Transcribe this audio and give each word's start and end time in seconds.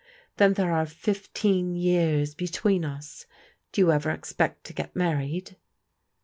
"Then 0.37 0.53
there 0.53 0.71
are 0.71 0.87
fifteen 0.87 1.75
years 1.75 2.33
between 2.33 2.83
us. 2.83 3.27
Do 3.71 3.81
you 3.81 3.91
ever 3.91 4.09
expect 4.09 4.63
to 4.63 4.73
get 4.73 4.95
married? 4.95 5.57